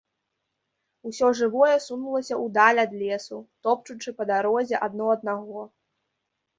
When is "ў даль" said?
2.43-2.83